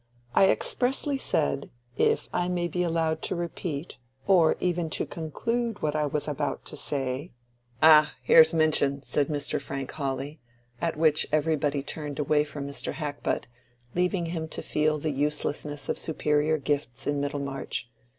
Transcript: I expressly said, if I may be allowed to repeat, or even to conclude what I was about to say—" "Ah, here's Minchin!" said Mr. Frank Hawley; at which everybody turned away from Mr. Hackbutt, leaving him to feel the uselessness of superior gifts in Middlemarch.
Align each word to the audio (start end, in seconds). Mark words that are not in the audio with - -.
I 0.33 0.49
expressly 0.49 1.19
said, 1.19 1.69
if 1.95 2.27
I 2.33 2.47
may 2.49 2.67
be 2.67 2.81
allowed 2.81 3.21
to 3.21 3.35
repeat, 3.35 3.99
or 4.25 4.57
even 4.59 4.89
to 4.89 5.05
conclude 5.05 5.83
what 5.83 5.95
I 5.95 6.07
was 6.07 6.27
about 6.27 6.65
to 6.65 6.75
say—" 6.75 7.33
"Ah, 7.83 8.15
here's 8.23 8.51
Minchin!" 8.51 9.03
said 9.03 9.27
Mr. 9.27 9.61
Frank 9.61 9.91
Hawley; 9.91 10.39
at 10.81 10.97
which 10.97 11.27
everybody 11.31 11.83
turned 11.83 12.17
away 12.17 12.43
from 12.43 12.67
Mr. 12.67 12.93
Hackbutt, 12.93 13.45
leaving 13.93 14.25
him 14.25 14.47
to 14.47 14.63
feel 14.63 14.97
the 14.97 15.11
uselessness 15.11 15.87
of 15.87 15.99
superior 15.99 16.57
gifts 16.57 17.05
in 17.05 17.21
Middlemarch. 17.21 17.87